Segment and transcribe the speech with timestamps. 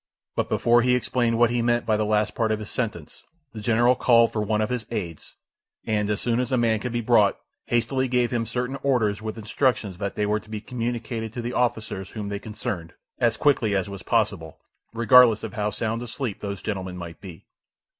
[0.35, 3.61] But before he explained what he meant by the last part of his sentence, the
[3.61, 5.35] general called for one of his aids,
[5.85, 9.37] and as soon as the man could be brought, hastily gave him certain orders with
[9.37, 13.75] instructions that they were to be communicated to the officers whom they concerned, as quickly
[13.75, 14.57] as was possible,
[14.91, 17.45] regardless of how sound asleep those gentlemen might be.